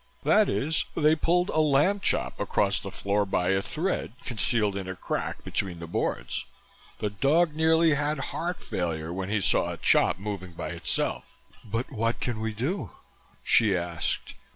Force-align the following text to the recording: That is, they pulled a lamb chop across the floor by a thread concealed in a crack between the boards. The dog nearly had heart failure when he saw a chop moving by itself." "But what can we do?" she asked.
That 0.23 0.49
is, 0.49 0.85
they 0.97 1.15
pulled 1.15 1.49
a 1.49 1.59
lamb 1.59 1.99
chop 1.99 2.39
across 2.39 2.79
the 2.79 2.89
floor 2.89 3.23
by 3.23 3.49
a 3.49 3.61
thread 3.61 4.13
concealed 4.25 4.75
in 4.75 4.89
a 4.89 4.95
crack 4.95 5.43
between 5.43 5.77
the 5.77 5.85
boards. 5.85 6.43
The 6.97 7.11
dog 7.11 7.53
nearly 7.53 7.93
had 7.93 8.17
heart 8.33 8.59
failure 8.59 9.13
when 9.13 9.29
he 9.29 9.39
saw 9.41 9.69
a 9.73 9.77
chop 9.77 10.17
moving 10.17 10.53
by 10.53 10.69
itself." 10.69 11.37
"But 11.63 11.91
what 11.91 12.19
can 12.19 12.39
we 12.39 12.51
do?" 12.51 12.89
she 13.43 13.77
asked. 13.77 14.33